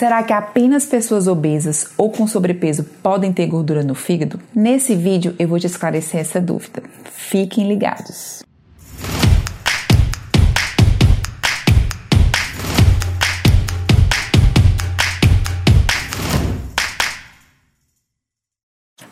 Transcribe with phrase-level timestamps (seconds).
[0.00, 4.40] Será que apenas pessoas obesas ou com sobrepeso podem ter gordura no fígado?
[4.54, 6.82] Nesse vídeo eu vou te esclarecer essa dúvida.
[7.04, 8.42] Fiquem ligados.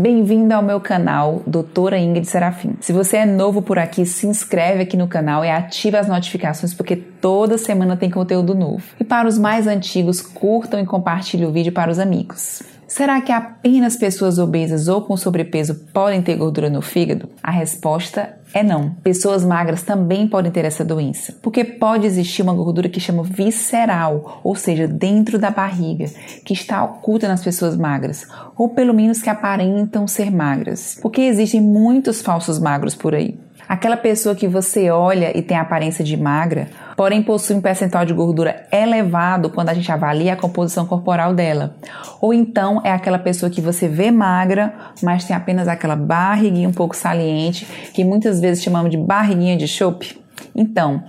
[0.00, 2.74] Bem-vindo ao meu canal, Doutora Ingrid Serafim.
[2.80, 6.72] Se você é novo por aqui, se inscreve aqui no canal e ativa as notificações
[6.72, 8.82] porque toda semana tem conteúdo novo.
[8.98, 12.62] E para os mais antigos, curtam e compartilhem o vídeo para os amigos.
[12.90, 17.28] Será que apenas pessoas obesas ou com sobrepeso podem ter gordura no fígado?
[17.40, 18.90] A resposta é não.
[19.00, 24.40] Pessoas magras também podem ter essa doença, porque pode existir uma gordura que chama visceral,
[24.42, 26.06] ou seja, dentro da barriga,
[26.44, 28.26] que está oculta nas pessoas magras,
[28.56, 33.38] ou pelo menos que aparentam ser magras, porque existem muitos falsos magros por aí.
[33.70, 36.66] Aquela pessoa que você olha e tem aparência de magra,
[36.96, 41.76] porém possui um percentual de gordura elevado quando a gente avalia a composição corporal dela.
[42.20, 46.72] Ou então é aquela pessoa que você vê magra, mas tem apenas aquela barriguinha um
[46.72, 50.20] pouco saliente, que muitas vezes chamamos de barriguinha de chope.
[50.52, 51.04] Então,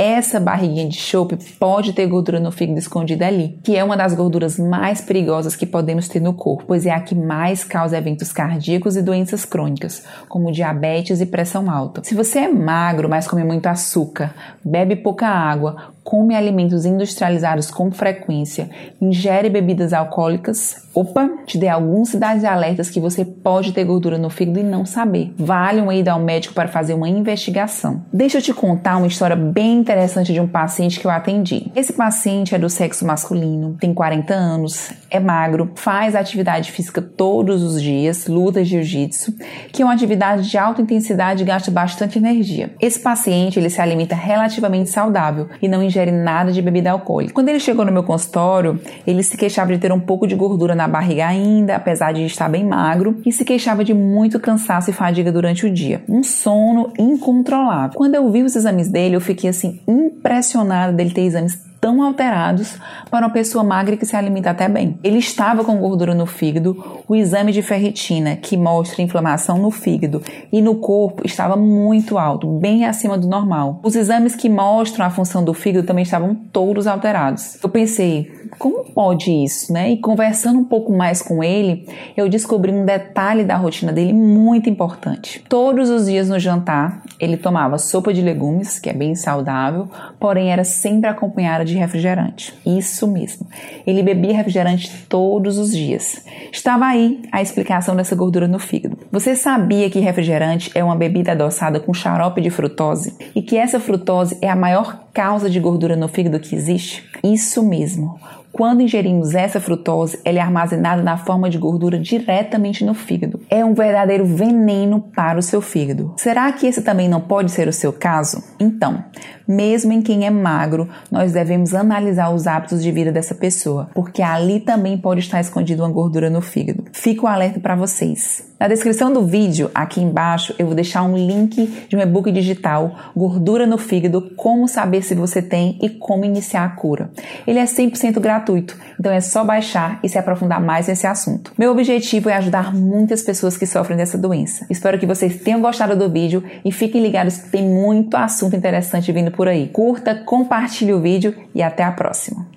[0.00, 4.14] essa barriguinha de chope pode ter gordura no fígado escondida ali, que é uma das
[4.14, 8.32] gorduras mais perigosas que podemos ter no corpo, pois é a que mais causa eventos
[8.32, 12.02] cardíacos e doenças crônicas, como diabetes e pressão alta.
[12.02, 14.34] Se você é magro, mas come muito açúcar,
[14.64, 18.70] bebe pouca água, come alimentos industrializados com frequência,
[19.00, 24.18] ingere bebidas alcoólicas, opa, te dê alguns sinais de alertas que você pode ter gordura
[24.18, 25.32] no fígado e não saber.
[25.38, 28.02] Vale uma ida ao médico para fazer uma investigação.
[28.12, 31.70] Deixa eu te contar uma história bem interessante de um paciente que eu atendi.
[31.76, 37.62] Esse paciente é do sexo masculino, tem 40 anos, é magro, faz atividade física todos
[37.62, 39.34] os dias, luta jiu-jitsu,
[39.72, 42.74] que é uma atividade de alta intensidade e gasta bastante energia.
[42.80, 47.34] Esse paciente, ele se alimenta relativamente saudável e não ingere nada de bebida alcoólica.
[47.34, 50.74] Quando ele chegou no meu consultório, ele se queixava de ter um pouco de gordura
[50.74, 54.92] na barriga ainda, apesar de estar bem magro, e se queixava de muito cansaço e
[54.92, 56.02] fadiga durante o dia.
[56.08, 57.96] Um sono incontrolável.
[57.96, 62.76] Quando eu vi os exames dele, eu fiquei assim impressionada dele ter exames tão alterados
[63.10, 64.98] para uma pessoa magra que se alimenta até bem.
[65.02, 70.22] Ele estava com gordura no fígado, o exame de ferritina, que mostra inflamação no fígado
[70.52, 73.80] e no corpo, estava muito alto, bem acima do normal.
[73.82, 77.58] Os exames que mostram a função do fígado também estavam todos alterados.
[77.62, 79.90] Eu pensei, como pode isso, né?
[79.90, 84.68] E conversando um pouco mais com ele, eu descobri um detalhe da rotina dele muito
[84.68, 85.42] importante.
[85.48, 90.52] Todos os dias no jantar, ele tomava sopa de legumes, que é bem saudável, porém
[90.52, 92.54] era sempre acompanhada de refrigerante.
[92.66, 93.46] Isso mesmo.
[93.86, 96.24] Ele bebia refrigerante todos os dias.
[96.52, 98.98] Estava aí a explicação dessa gordura no fígado.
[99.10, 103.80] Você sabia que refrigerante é uma bebida adoçada com xarope de frutose e que essa
[103.80, 107.04] frutose é a maior causa de gordura no fígado que existe?
[107.22, 108.18] Isso mesmo.
[108.60, 113.40] Quando ingerimos essa frutose, ela é armazenada na forma de gordura diretamente no fígado.
[113.48, 116.12] É um verdadeiro veneno para o seu fígado.
[116.18, 118.44] Será que esse também não pode ser o seu caso?
[118.60, 119.02] Então,
[119.48, 124.20] mesmo em quem é magro, nós devemos analisar os hábitos de vida dessa pessoa, porque
[124.20, 126.84] ali também pode estar escondida uma gordura no fígado.
[126.92, 128.49] Fico alerta para vocês.
[128.60, 132.94] Na descrição do vídeo, aqui embaixo, eu vou deixar um link de um e-book digital
[133.16, 137.10] Gordura no Fígado: Como saber se você tem e como iniciar a cura.
[137.46, 141.54] Ele é 100% gratuito, então é só baixar e se aprofundar mais nesse assunto.
[141.56, 144.66] Meu objetivo é ajudar muitas pessoas que sofrem dessa doença.
[144.68, 149.10] Espero que vocês tenham gostado do vídeo e fiquem ligados que tem muito assunto interessante
[149.10, 149.68] vindo por aí.
[149.68, 152.49] Curta, compartilhe o vídeo e até a próxima.